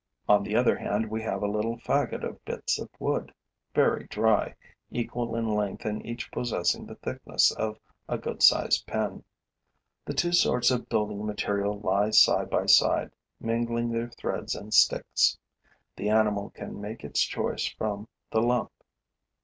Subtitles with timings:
[0.27, 3.31] On the other hand, we have a little faggot of bits of wood,
[3.75, 4.55] very dry,
[4.89, 7.77] equal in length and each possessing the thickness of
[8.09, 9.23] a good sized pin.
[10.05, 15.37] The two sorts of building material lie side by side, mingling their threads and sticks.
[15.95, 18.71] The animal can make its choice from the lump.